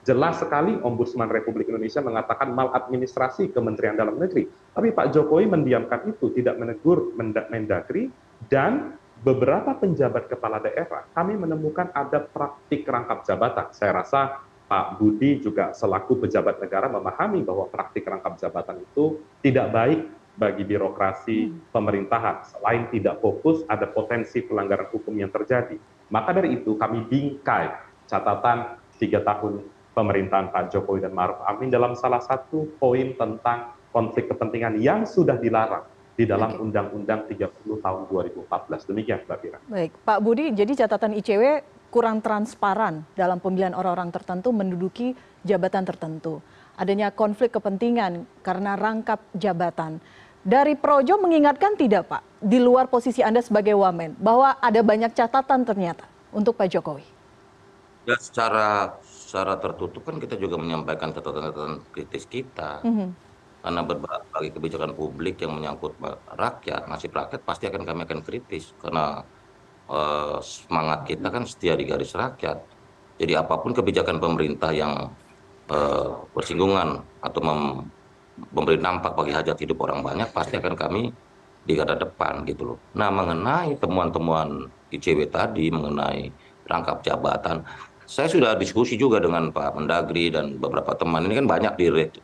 jelas 0.03 0.43
sekali 0.43 0.75
Ombudsman 0.83 1.31
Republik 1.31 1.71
Indonesia 1.71 2.03
mengatakan 2.03 2.51
maladministrasi 2.51 3.55
Kementerian 3.55 3.95
Dalam 3.95 4.19
Negeri. 4.19 4.45
Tapi 4.47 4.91
Pak 4.91 5.15
Jokowi 5.15 5.47
mendiamkan 5.47 6.03
itu, 6.11 6.29
tidak 6.35 6.59
menegur 6.59 7.15
Mendagri, 7.15 8.11
dan 8.51 8.99
beberapa 9.23 9.71
penjabat 9.79 10.27
kepala 10.27 10.59
daerah, 10.59 11.07
kami 11.15 11.39
menemukan 11.39 11.87
ada 11.95 12.19
praktik 12.19 12.83
rangkap 12.83 13.23
jabatan. 13.23 13.71
Saya 13.71 14.03
rasa 14.03 14.43
Pak 14.67 14.99
Budi 14.99 15.39
juga 15.39 15.71
selaku 15.71 16.27
pejabat 16.27 16.59
negara 16.59 16.91
memahami 16.91 17.43
bahwa 17.43 17.71
praktik 17.71 18.03
rangkap 18.03 18.35
jabatan 18.39 18.83
itu 18.83 19.23
tidak 19.39 19.71
baik 19.71 20.01
bagi 20.33 20.63
birokrasi 20.65 21.47
hmm. 21.47 21.71
pemerintahan. 21.71 22.43
Selain 22.43 22.89
tidak 22.89 23.21
fokus, 23.23 23.63
ada 23.69 23.87
potensi 23.87 24.41
pelanggaran 24.43 24.89
hukum 24.91 25.13
yang 25.15 25.29
terjadi. 25.29 25.77
Maka 26.11 26.35
dari 26.35 26.59
itu 26.59 26.75
kami 26.75 27.05
bingkai 27.07 27.69
catatan 28.09 28.81
tiga 28.97 29.23
tahun 29.23 29.63
pemerintahan 29.93 30.49
Pak 30.49 30.73
Jokowi 30.73 31.05
dan 31.05 31.13
Maruf 31.13 31.39
Amin 31.45 31.69
dalam 31.69 31.93
salah 31.93 32.19
satu 32.19 32.65
poin 32.81 33.13
tentang 33.13 33.77
konflik 33.93 34.27
kepentingan 34.27 34.81
yang 34.81 35.05
sudah 35.05 35.37
dilarang 35.37 35.85
di 36.13 36.29
dalam 36.29 36.57
Undang-Undang 36.61 37.25
30 37.29 37.81
tahun 37.81 38.01
2014. 38.09 38.89
Demikian, 38.89 39.25
Mbak 39.25 39.37
Fira. 39.41 39.57
Baik, 39.65 39.91
Pak 40.05 40.19
Budi, 40.21 40.53
jadi 40.53 40.85
catatan 40.85 41.17
ICW 41.17 41.61
kurang 41.89 42.21
transparan 42.25 43.05
dalam 43.13 43.37
pemilihan 43.37 43.73
orang-orang 43.77 44.09
tertentu 44.09 44.49
menduduki 44.49 45.13
jabatan 45.45 45.85
tertentu. 45.85 46.41
Adanya 46.73 47.13
konflik 47.13 47.53
kepentingan 47.53 48.25
karena 48.41 48.73
rangkap 48.73 49.21
jabatan. 49.37 50.01
Dari 50.43 50.75
Projo 50.75 51.21
mengingatkan 51.21 51.77
tidak, 51.79 52.09
Pak, 52.09 52.21
di 52.41 52.59
luar 52.59 52.89
posisi 52.89 53.23
Anda 53.23 53.39
sebagai 53.39 53.77
wamen, 53.77 54.17
bahwa 54.19 54.57
ada 54.59 54.81
banyak 54.83 55.15
catatan 55.15 55.63
ternyata 55.63 56.03
untuk 56.35 56.57
Pak 56.59 56.67
Jokowi? 56.67 57.05
Ya, 58.03 58.19
secara 58.19 58.99
secara 59.33 59.57
tertutup 59.57 60.05
kan 60.05 60.21
kita 60.21 60.37
juga 60.37 60.61
menyampaikan 60.61 61.09
catatan-catatan 61.09 61.81
kritis 61.89 62.29
kita. 62.29 62.85
Mm 62.85 62.93
-hmm. 62.93 63.09
Karena 63.65 63.81
berbagai 63.81 64.53
kebijakan 64.53 64.93
publik 64.93 65.41
yang 65.41 65.57
menyangkut 65.57 65.97
rakyat, 66.37 66.85
nasib 66.85 67.17
rakyat 67.17 67.41
pasti 67.41 67.65
akan 67.65 67.81
kami 67.81 68.05
akan 68.05 68.21
kritis 68.21 68.77
karena 68.77 69.25
uh, 69.89 70.37
semangat 70.37 71.09
kita 71.09 71.33
kan 71.33 71.49
setia 71.49 71.73
di 71.73 71.89
garis 71.89 72.13
rakyat. 72.13 72.61
Jadi 73.17 73.33
apa 73.33 73.57
pun 73.57 73.73
kebijakan 73.73 74.21
pemerintah 74.21 74.69
yang 74.69 75.09
uh, 75.73 76.09
bersinggungan 76.37 77.01
atau 77.25 77.41
mem 77.41 77.89
memberi 78.53 78.77
dampak 78.77 79.17
bagi 79.17 79.33
hajat 79.33 79.57
hidup 79.65 79.81
orang 79.81 80.05
banyak 80.05 80.29
pasti 80.29 80.61
akan 80.61 80.77
kami 80.77 81.09
di 81.65 81.73
garda 81.73 81.97
depan 81.97 82.45
gitu 82.45 82.75
loh. 82.75 82.79
Nah 82.93 83.09
mengenai 83.09 83.81
temuan-temuan 83.81 84.69
ICW 84.93 85.25
tadi 85.33 85.73
mengenai 85.73 86.29
rangkap 86.69 87.01
jabatan 87.01 87.63
saya 88.13 88.29
sudah 88.29 88.53
diskusi 88.53 88.93
juga 88.93 89.17
dengan 89.17 89.49
Pak 89.49 89.73
Mendagri 89.73 90.29
dan 90.29 90.61
beberapa 90.61 90.93
teman 90.93 91.25
ini 91.25 91.41
kan 91.41 91.49
banyak 91.49 91.73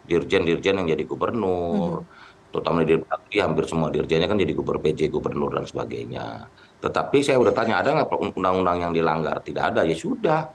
dirjen-dirjen 0.05 0.77
yang 0.77 0.86
jadi 0.86 1.01
gubernur, 1.01 2.05
hmm. 2.05 2.53
terutama 2.53 2.86
di 2.86 3.01
Mendagri 3.01 3.38
hampir 3.41 3.65
semua 3.65 3.89
dirjennya 3.89 4.29
kan 4.29 4.38
jadi 4.38 4.53
gubernur 4.53 4.86
PJ, 4.86 5.10
gubernur 5.10 5.50
dan 5.50 5.65
sebagainya. 5.65 6.46
Tetapi 6.77 7.25
saya 7.25 7.41
udah 7.41 7.53
tanya 7.58 7.81
ada 7.81 7.89
nggak 7.98 8.38
undang-undang 8.38 8.77
yang 8.86 8.93
dilanggar? 8.93 9.41
Tidak 9.41 9.74
ada, 9.74 9.81
ya 9.81 9.98
sudah. 9.98 10.46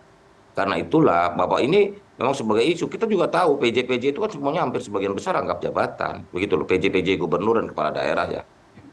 Karena 0.54 0.78
itulah 0.78 1.34
Bapak 1.34 1.66
ini 1.66 1.90
memang 2.14 2.30
sebagai 2.30 2.62
isu 2.62 2.86
kita 2.86 3.10
juga 3.10 3.26
tahu 3.26 3.58
PJ-PJ 3.58 4.14
itu 4.14 4.22
kan 4.22 4.30
semuanya 4.30 4.62
hampir 4.62 4.86
sebagian 4.86 5.18
besar 5.18 5.34
anggap 5.34 5.58
jabatan, 5.58 6.22
begitu 6.30 6.54
loh 6.54 6.62
PJ-PJ 6.62 7.18
gubernur 7.18 7.58
dan 7.58 7.74
kepala 7.74 7.90
daerah 7.90 8.30
ya. 8.30 8.42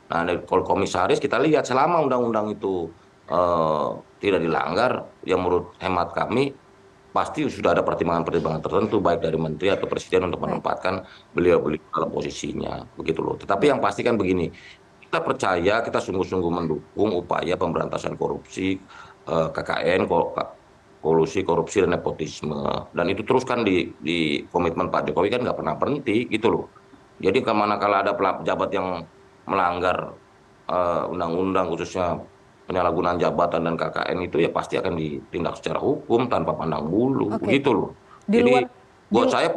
Nah 0.10 0.25
kalau 0.50 0.65
komisaris 0.65 1.21
kita 1.21 1.38
lihat 1.38 1.69
selama 1.69 2.01
undang-undang 2.01 2.57
itu 2.57 2.89
uh, 3.29 3.93
tidak 4.22 4.40
dilanggar, 4.46 5.10
yang 5.25 5.42
menurut 5.42 5.74
hemat 5.82 6.13
kami 6.13 6.54
pasti 7.12 7.44
sudah 7.44 7.75
ada 7.75 7.84
pertimbangan-pertimbangan 7.84 8.63
tertentu 8.63 9.04
baik 9.04 9.20
dari 9.20 9.36
menteri 9.36 9.68
atau 9.75 9.84
presiden 9.84 10.32
untuk 10.32 10.48
menempatkan 10.48 11.04
beliau-beliau 11.36 11.84
dalam 11.92 12.10
posisinya 12.13 12.88
begitu 12.96 13.20
loh. 13.20 13.36
Tetapi 13.36 13.68
yang 13.68 13.84
pasti 13.84 14.00
kan 14.06 14.16
begini, 14.16 14.48
kita 15.04 15.20
percaya 15.20 15.84
kita 15.84 16.00
sungguh-sungguh 16.00 16.51
mendukung 16.56 17.12
upaya 17.20 17.60
pemberantasan 17.60 18.16
korupsi 18.16 18.80
eh, 19.28 19.50
KKN 19.51 20.08
kolusi 21.01 21.42
korupsi 21.42 21.82
dan 21.82 21.98
nepotisme 21.98 22.88
dan 22.94 23.06
itu 23.10 23.25
terus 23.25 23.42
kan 23.42 23.66
di 23.66 23.90
di 24.00 24.46
komitmen 24.54 24.88
Pak 24.94 25.10
Jokowi 25.10 25.34
kan 25.34 25.42
nggak 25.44 25.58
pernah 25.58 25.75
berhenti 25.75 26.32
gitu 26.32 26.48
loh. 26.48 26.66
Jadi 27.20 27.44
ke 27.44 27.51
mana 27.51 27.75
kalau 27.75 28.00
ada 28.00 28.16
pejabat 28.16 28.70
yang 28.72 29.04
melanggar 29.50 30.16
eh, 30.72 31.04
undang-undang 31.12 31.68
uh, 31.68 31.70
khususnya 31.75 32.24
penyalahgunaan 32.70 33.18
jabatan 33.20 33.68
dan 33.68 33.75
KKN 33.75 34.18
itu 34.25 34.38
ya 34.41 34.50
pasti 34.53 34.77
akan 34.77 34.94
ditindak 34.96 35.60
secara 35.60 35.80
hukum 35.82 36.30
tanpa 36.32 36.56
pandang 36.56 36.88
bulu 36.88 37.34
okay. 37.36 37.41
begitu 37.44 37.70
loh. 37.74 37.91
Di 38.25 38.39
Jadi 38.39 38.51
luar, 38.53 38.63
buat 39.12 39.27
di... 39.27 39.34
saya 39.34 39.48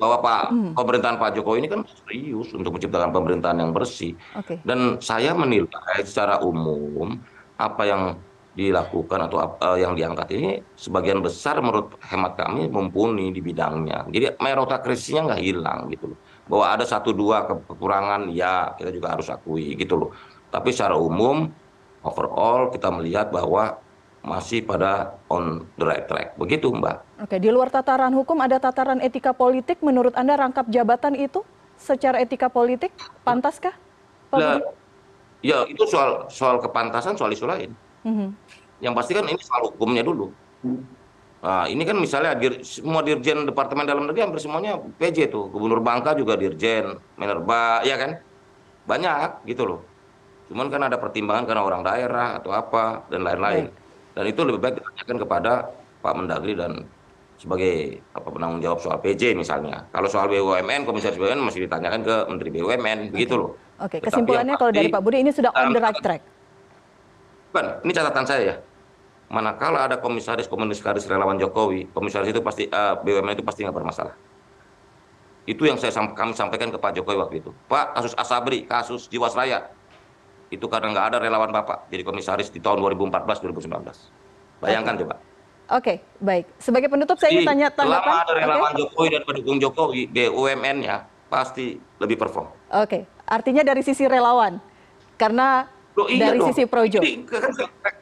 bahwa 0.00 0.16
Pak 0.24 0.42
hmm. 0.50 0.72
pemerintahan 0.78 1.16
Pak 1.20 1.30
Jokowi 1.36 1.58
ini 1.62 1.68
kan 1.68 1.80
serius 1.84 2.48
untuk 2.56 2.74
menciptakan 2.78 3.10
pemerintahan 3.12 3.58
yang 3.60 3.70
bersih. 3.76 4.16
Okay. 4.38 4.56
Dan 4.64 5.02
saya 5.04 5.36
menilai 5.36 6.00
secara 6.02 6.40
umum 6.40 7.20
apa 7.60 7.82
yang 7.84 8.02
dilakukan 8.52 9.32
atau 9.32 9.40
uh, 9.40 9.78
yang 9.80 9.96
diangkat 9.96 10.28
ini 10.36 10.60
sebagian 10.76 11.24
besar 11.24 11.56
menurut 11.64 11.96
hemat 12.04 12.36
kami 12.36 12.68
mumpuni 12.68 13.32
di 13.32 13.40
bidangnya. 13.40 14.04
Jadi 14.12 14.36
meritokrasinya 14.36 15.32
nggak 15.32 15.42
hilang 15.42 15.88
gitu 15.88 16.12
loh. 16.12 16.18
Bahwa 16.48 16.66
ada 16.76 16.84
satu 16.84 17.16
dua 17.16 17.48
kekurangan 17.48 18.28
ya 18.28 18.76
kita 18.76 18.92
juga 18.92 19.16
harus 19.16 19.32
akui 19.32 19.72
gitu 19.76 19.96
loh. 19.96 20.10
Tapi 20.52 20.68
secara 20.68 21.00
umum 21.00 21.48
overall 22.02 22.70
kita 22.70 22.90
melihat 22.90 23.30
bahwa 23.30 23.78
masih 24.22 24.62
pada 24.62 25.18
on 25.26 25.66
the 25.78 25.84
right 25.86 26.06
track. 26.06 26.38
Begitu, 26.38 26.70
Mbak. 26.70 27.26
Oke, 27.26 27.36
di 27.42 27.50
luar 27.50 27.74
tataran 27.74 28.14
hukum 28.14 28.38
ada 28.38 28.62
tataran 28.62 29.02
etika 29.02 29.34
politik. 29.34 29.82
Menurut 29.82 30.14
Anda 30.14 30.38
rangkap 30.38 30.70
jabatan 30.70 31.18
itu 31.18 31.42
secara 31.74 32.22
etika 32.22 32.46
politik 32.46 32.94
pantaskah? 33.26 33.74
Nah, 34.32 34.62
ya 35.42 35.66
itu 35.66 35.82
soal 35.90 36.30
soal 36.30 36.62
kepantasan 36.62 37.18
soal 37.18 37.34
isu 37.34 37.50
lain. 37.50 37.74
Mm 38.06 38.14
-hmm. 38.14 38.28
Yang 38.78 38.94
pasti 38.94 39.12
kan 39.18 39.26
ini 39.26 39.42
soal 39.42 39.62
hukumnya 39.74 40.06
dulu. 40.06 40.30
Nah, 41.42 41.66
ini 41.66 41.82
kan 41.82 41.98
misalnya 41.98 42.38
dir, 42.38 42.62
semua 42.62 43.02
dirjen 43.02 43.42
Departemen 43.42 43.82
Dalam 43.82 44.06
Negeri 44.06 44.30
hampir 44.30 44.38
semuanya 44.38 44.78
PJ 44.78 45.26
tuh. 45.26 45.50
Gubernur 45.50 45.82
Bangka 45.82 46.14
juga 46.14 46.38
dirjen, 46.38 47.02
Minerba, 47.18 47.82
ya 47.82 47.98
kan? 47.98 48.22
Banyak 48.86 49.42
gitu 49.50 49.66
loh. 49.66 49.80
Cuman 50.52 50.68
kan 50.68 50.84
ada 50.84 51.00
pertimbangan 51.00 51.48
karena 51.48 51.64
orang 51.64 51.80
daerah 51.80 52.36
atau 52.36 52.52
apa 52.52 53.08
dan 53.08 53.24
lain-lain. 53.24 53.72
Dan 54.12 54.24
itu 54.28 54.44
lebih 54.44 54.60
baik 54.60 54.84
ditanyakan 54.84 55.16
kepada 55.24 55.52
Pak 56.04 56.12
Mendagri 56.12 56.52
dan 56.52 56.84
sebagai 57.40 58.04
apa 58.12 58.28
penanggung 58.28 58.60
jawab 58.60 58.84
soal 58.84 59.00
PJ 59.00 59.32
misalnya. 59.32 59.88
Kalau 59.88 60.12
soal 60.12 60.28
BUMN, 60.28 60.84
Komisaris 60.84 61.16
BUMN 61.16 61.40
masih 61.40 61.64
ditanyakan 61.64 62.04
ke 62.04 62.16
Menteri 62.28 62.48
BUMN, 62.52 62.98
begitu 63.16 63.34
loh. 63.40 63.56
Oke, 63.80 63.98
kesimpulannya 64.04 64.60
kalau 64.60 64.70
dari 64.76 64.92
Pak 64.92 65.00
Budi 65.00 65.24
ini 65.24 65.32
sudah 65.32 65.48
on 65.56 65.72
the 65.72 65.80
right 65.80 65.96
track. 66.04 66.20
Bukan, 67.48 67.66
ini 67.88 67.92
catatan 67.96 68.24
saya 68.28 68.42
ya. 68.44 68.56
Manakala 69.32 69.88
ada 69.88 69.96
komisaris 69.96 70.44
komisaris 70.44 71.08
relawan 71.08 71.40
Jokowi, 71.40 71.88
komisaris 71.96 72.28
itu 72.28 72.44
pasti 72.44 72.68
eh, 72.68 72.94
BUMN 73.00 73.40
itu 73.40 73.42
pasti 73.42 73.64
nggak 73.64 73.74
bermasalah. 73.80 74.12
Itu 75.48 75.66
yang 75.66 75.80
saya 75.80 75.90
kami 75.90 76.36
sampaikan 76.36 76.70
ke 76.70 76.78
Pak 76.78 76.94
Jokowi 77.00 77.16
waktu 77.18 77.36
itu. 77.40 77.50
Pak, 77.66 77.98
kasus 77.98 78.14
Asabri, 78.14 78.68
kasus 78.68 79.10
Jiwasraya, 79.10 79.66
itu 80.52 80.66
karena 80.68 80.92
nggak 80.92 81.06
ada 81.08 81.16
relawan 81.16 81.48
Bapak 81.48 81.88
jadi 81.88 82.04
komisaris 82.04 82.52
di 82.52 82.60
tahun 82.60 82.84
2014-2019. 82.84 84.60
Bayangkan 84.60 84.94
coba. 85.00 85.16
Oke, 85.72 86.04
baik. 86.20 86.52
Sebagai 86.60 86.92
penutup 86.92 87.16
saya 87.16 87.32
ingin 87.32 87.48
tanya 87.48 87.72
selama 87.72 88.04
tanggapan. 88.04 88.12
ada 88.12 88.28
Oke. 88.28 88.40
relawan 88.44 88.72
Jokowi 88.76 89.08
dan 89.08 89.22
pendukung 89.24 89.56
Jokowi, 89.56 90.02
BUMN-nya 90.12 90.96
pasti 91.32 91.80
lebih 91.96 92.20
perform. 92.20 92.52
Oke, 92.76 93.08
artinya 93.24 93.64
dari 93.64 93.80
sisi 93.80 94.04
relawan. 94.04 94.60
Karena 95.16 95.64
Loh, 95.96 96.12
iya 96.12 96.28
dari 96.28 96.38
dong. 96.44 96.52
sisi 96.52 96.68
projo. 96.68 97.00
Kan 97.00 97.94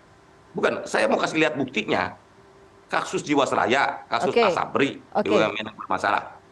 bukan, 0.50 0.72
saya 0.82 1.06
mau 1.06 1.22
kasih 1.22 1.38
lihat 1.38 1.54
buktinya. 1.54 2.18
Kasus 2.90 3.22
Jiwasraya, 3.22 4.02
kasus 4.10 4.34
Oke. 4.34 4.42
Asabri, 4.42 4.98
Oke. 5.14 5.30
BUMN 5.30 5.62
yang 5.62 5.78
bermasalah. 5.78 6.42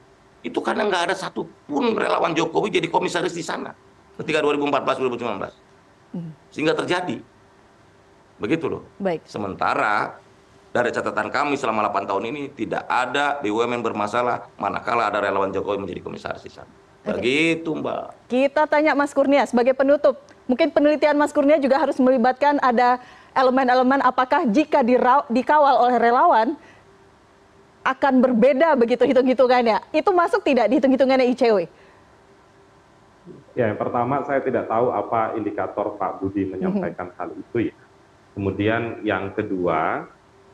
Itu 0.46 0.62
karena 0.62 0.86
nggak 0.86 1.10
ada 1.10 1.14
satupun 1.18 1.98
relawan 1.98 2.30
Jokowi 2.30 2.78
jadi 2.78 2.86
komisaris 2.86 3.34
di 3.34 3.42
sana 3.42 3.74
ketika 4.22 4.38
2014-2019. 4.46 5.67
Sehingga 6.50 6.72
terjadi. 6.72 7.20
Begitu 8.38 8.70
loh. 8.70 8.86
Baik. 9.02 9.26
Sementara 9.26 10.18
dari 10.68 10.92
catatan 10.92 11.32
kami 11.32 11.56
selama 11.58 11.88
8 11.90 12.06
tahun 12.06 12.24
ini 12.28 12.42
tidak 12.54 12.86
ada 12.86 13.40
BUMN 13.42 13.82
bermasalah 13.82 14.52
manakala 14.60 15.08
ada 15.10 15.18
relawan 15.18 15.50
Jokowi 15.50 15.80
menjadi 15.82 16.00
komisaris 16.04 16.44
di 16.44 16.52
sana. 16.52 16.70
Begitu 17.08 17.72
Mbak. 17.72 18.28
Kita 18.28 18.68
tanya 18.68 18.92
Mas 18.92 19.16
Kurnia 19.16 19.48
sebagai 19.48 19.72
penutup. 19.72 20.20
Mungkin 20.44 20.68
penelitian 20.70 21.16
Mas 21.16 21.32
Kurnia 21.32 21.56
juga 21.56 21.80
harus 21.80 21.96
melibatkan 21.96 22.60
ada 22.60 23.00
elemen-elemen 23.32 24.04
apakah 24.04 24.44
jika 24.48 24.84
dikawal 25.28 25.88
oleh 25.88 25.96
relawan 25.96 26.52
akan 27.86 28.20
berbeda 28.20 28.76
begitu 28.76 29.08
hitung-hitungannya. 29.08 29.80
Itu 29.96 30.12
masuk 30.12 30.44
tidak 30.44 30.68
di 30.68 30.76
hitung-hitungannya 30.76 31.32
ICW? 31.32 31.64
Ya, 33.58 33.74
yang 33.74 33.78
pertama 33.80 34.22
saya 34.22 34.38
tidak 34.44 34.70
tahu 34.70 34.94
apa 34.94 35.34
indikator 35.34 35.98
Pak 35.98 36.22
Budi 36.22 36.46
menyampaikan 36.46 37.10
hal 37.18 37.34
itu 37.34 37.72
ya. 37.72 37.76
Kemudian 38.38 39.02
yang 39.02 39.34
kedua, 39.34 40.06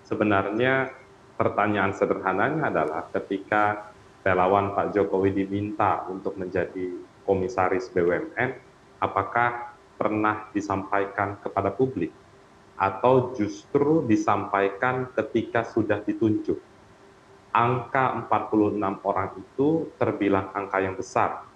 sebenarnya 0.08 0.88
pertanyaan 1.36 1.92
sederhananya 1.92 2.72
adalah 2.72 3.12
ketika 3.12 3.92
relawan 4.24 4.72
Pak 4.72 4.96
Jokowi 4.96 5.36
diminta 5.36 6.08
untuk 6.08 6.40
menjadi 6.40 6.96
komisaris 7.28 7.92
BUMN, 7.92 8.50
apakah 9.04 9.76
pernah 10.00 10.48
disampaikan 10.56 11.36
kepada 11.44 11.68
publik 11.68 12.10
atau 12.80 13.36
justru 13.36 14.02
disampaikan 14.08 15.12
ketika 15.12 15.68
sudah 15.68 16.00
ditunjuk? 16.00 16.56
Angka 17.54 18.26
46 18.26 18.80
orang 19.06 19.30
itu 19.38 19.92
terbilang 20.00 20.50
angka 20.56 20.82
yang 20.82 20.98
besar 20.98 21.46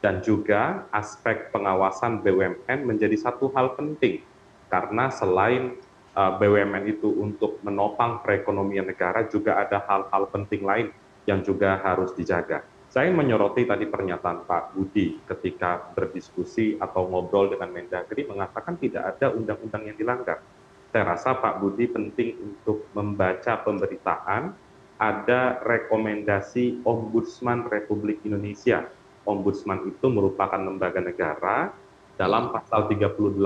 dan 0.00 0.24
juga 0.24 0.88
aspek 0.90 1.52
pengawasan 1.52 2.24
BUMN 2.24 2.88
menjadi 2.88 3.16
satu 3.20 3.52
hal 3.52 3.76
penting 3.76 4.24
karena 4.72 5.12
selain 5.12 5.76
uh, 6.16 6.40
BUMN 6.40 6.88
itu 6.88 7.12
untuk 7.20 7.60
menopang 7.60 8.24
perekonomian 8.24 8.88
negara 8.88 9.28
juga 9.28 9.60
ada 9.60 9.84
hal-hal 9.84 10.24
penting 10.32 10.64
lain 10.64 10.88
yang 11.28 11.44
juga 11.44 11.78
harus 11.84 12.16
dijaga. 12.16 12.64
Saya 12.90 13.14
menyoroti 13.14 13.70
tadi 13.70 13.86
pernyataan 13.86 14.50
Pak 14.50 14.74
Budi 14.74 15.22
ketika 15.22 15.94
berdiskusi 15.94 16.74
atau 16.74 17.06
ngobrol 17.06 17.54
dengan 17.54 17.70
Mendagri 17.70 18.26
mengatakan 18.26 18.74
tidak 18.82 19.14
ada 19.14 19.30
undang-undang 19.30 19.86
yang 19.86 19.94
dilanggar. 19.94 20.42
Saya 20.90 21.14
rasa 21.14 21.38
Pak 21.38 21.62
Budi 21.62 21.86
penting 21.86 22.34
untuk 22.42 22.90
membaca 22.98 23.62
pemberitaan 23.62 24.50
ada 24.98 25.62
rekomendasi 25.62 26.82
Ombudsman 26.82 27.70
Republik 27.70 28.26
Indonesia 28.26 28.90
Ombudsman 29.30 29.86
itu 29.86 30.06
merupakan 30.10 30.58
lembaga 30.58 30.98
negara. 30.98 31.70
Dalam 32.18 32.52
pasal 32.52 32.90
38 32.90 33.38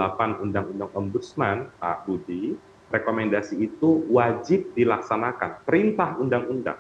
Undang-Undang 0.43 0.91
Ombudsman, 0.99 1.71
Pak 1.79 2.09
Budi, 2.09 2.59
rekomendasi 2.91 3.61
itu 3.63 4.03
wajib 4.11 4.75
dilaksanakan, 4.75 5.63
perintah 5.63 6.19
undang-undang. 6.19 6.79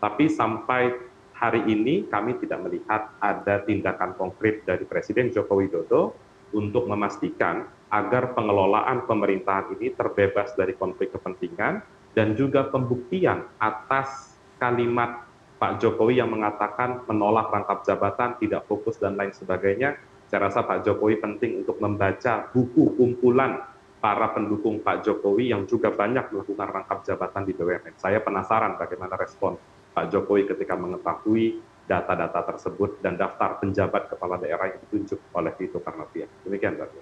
Tapi 0.00 0.32
sampai 0.32 0.96
hari 1.36 1.60
ini 1.68 2.08
kami 2.08 2.40
tidak 2.40 2.64
melihat 2.64 3.12
ada 3.20 3.60
tindakan 3.64 4.16
konkret 4.16 4.64
dari 4.64 4.88
Presiden 4.88 5.28
Joko 5.28 5.60
Widodo 5.60 6.16
untuk 6.56 6.88
memastikan 6.88 7.68
agar 7.92 8.32
pengelolaan 8.32 9.04
pemerintahan 9.04 9.76
ini 9.76 9.92
terbebas 9.92 10.56
dari 10.56 10.72
konflik 10.74 11.12
kepentingan 11.12 11.84
dan 12.16 12.32
juga 12.32 12.66
pembuktian 12.72 13.44
atas 13.60 14.40
kalimat 14.56 15.25
Pak 15.66 15.82
Jokowi 15.82 16.22
yang 16.22 16.30
mengatakan 16.30 17.02
menolak 17.10 17.50
rangkap 17.50 17.82
jabatan, 17.82 18.38
tidak 18.38 18.70
fokus 18.70 19.02
dan 19.02 19.18
lain 19.18 19.34
sebagainya. 19.34 19.98
Saya 20.30 20.46
rasa 20.46 20.62
Pak 20.62 20.86
Jokowi 20.86 21.18
penting 21.18 21.66
untuk 21.66 21.82
membaca 21.82 22.46
buku 22.54 22.94
kumpulan 22.94 23.66
para 23.98 24.30
pendukung 24.30 24.78
Pak 24.78 25.02
Jokowi 25.02 25.50
yang 25.50 25.66
juga 25.66 25.90
banyak 25.90 26.30
melakukan 26.30 26.70
rangkap 26.70 27.02
jabatan 27.02 27.42
di 27.42 27.52
BUMN. 27.58 27.98
Saya 27.98 28.22
penasaran 28.22 28.78
bagaimana 28.78 29.18
respon 29.18 29.58
Pak 29.90 30.06
Jokowi 30.14 30.46
ketika 30.46 30.78
mengetahui 30.78 31.58
data-data 31.90 32.46
tersebut 32.46 33.02
dan 33.02 33.18
daftar 33.18 33.58
penjabat 33.58 34.06
kepala 34.06 34.38
daerah 34.38 34.70
yang 34.70 34.78
ditunjuk 34.86 35.18
oleh 35.34 35.50
Tito 35.58 35.82
Karnavian. 35.82 36.30
Demikian, 36.46 36.78
Mbak. 36.78 36.94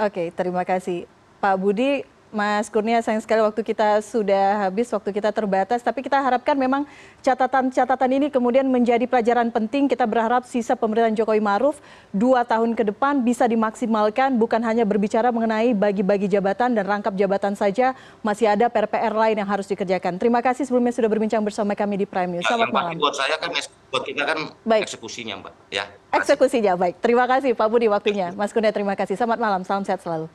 Oke, 0.00 0.32
terima 0.32 0.64
kasih. 0.64 1.04
Pak 1.44 1.60
Budi, 1.60 2.08
Mas 2.28 2.68
Kurnia, 2.68 3.00
sayang 3.00 3.24
sekali 3.24 3.40
waktu 3.40 3.64
kita 3.64 4.04
sudah 4.04 4.68
habis, 4.68 4.92
waktu 4.92 5.16
kita 5.16 5.32
terbatas. 5.32 5.80
Tapi 5.80 6.04
kita 6.04 6.20
harapkan 6.20 6.52
memang 6.52 6.84
catatan-catatan 7.24 8.10
ini 8.20 8.28
kemudian 8.28 8.68
menjadi 8.68 9.08
pelajaran 9.08 9.48
penting. 9.48 9.88
Kita 9.88 10.04
berharap 10.04 10.44
sisa 10.44 10.76
pemerintahan 10.76 11.16
Jokowi 11.16 11.40
Maruf 11.40 11.80
dua 12.12 12.44
tahun 12.44 12.76
ke 12.76 12.92
depan 12.92 13.24
bisa 13.24 13.48
dimaksimalkan, 13.48 14.36
bukan 14.36 14.60
hanya 14.60 14.84
berbicara 14.84 15.32
mengenai 15.32 15.72
bagi-bagi 15.72 16.28
jabatan 16.28 16.76
dan 16.76 16.84
rangkap 16.84 17.16
jabatan 17.16 17.56
saja, 17.56 17.96
masih 18.20 18.52
ada 18.52 18.68
PR-PR 18.68 19.16
lain 19.16 19.36
yang 19.40 19.48
harus 19.48 19.64
dikerjakan. 19.64 20.20
Terima 20.20 20.44
kasih 20.44 20.68
sebelumnya 20.68 20.92
sudah 20.92 21.08
berbincang 21.08 21.40
bersama 21.40 21.72
kami 21.72 22.04
di 22.04 22.06
Prime 22.06 22.38
News. 22.38 22.44
Selamat 22.44 22.68
yang 22.68 22.76
malam. 22.76 22.92
buat 23.00 23.16
saya 23.16 23.40
kan 23.40 23.50
buat 23.88 24.04
kita 24.04 24.22
kan 24.28 24.38
Baik. 24.68 24.84
eksekusinya 24.84 25.34
Mbak. 25.40 25.52
Ya. 25.72 25.84
Eksekusinya 26.12 26.72
baik. 26.76 27.00
Terima 27.04 27.24
kasih 27.24 27.52
Pak 27.56 27.68
Budi 27.68 27.88
waktunya. 27.88 28.32
Mas 28.36 28.52
Kurnia 28.52 28.72
terima 28.72 28.96
kasih. 28.96 29.16
Selamat 29.16 29.40
malam, 29.40 29.60
salam 29.64 29.84
sehat 29.84 30.00
selalu. 30.00 30.28